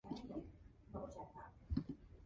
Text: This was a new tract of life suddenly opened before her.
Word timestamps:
This 0.03 0.13
was 0.13 0.29
a 0.31 0.33
new 0.33 0.33
tract 0.33 0.45
of 0.45 0.45
life 0.45 1.13
suddenly 1.13 1.29
opened 1.29 1.31
before 1.75 1.83
her. 1.83 1.91